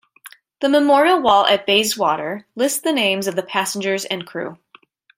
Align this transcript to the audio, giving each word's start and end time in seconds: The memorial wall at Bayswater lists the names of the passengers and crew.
The 0.61 0.69
memorial 0.69 1.21
wall 1.21 1.45
at 1.45 1.67
Bayswater 1.67 2.47
lists 2.55 2.81
the 2.81 2.91
names 2.91 3.27
of 3.27 3.35
the 3.35 3.43
passengers 3.43 4.03
and 4.05 4.25
crew. 4.25 4.57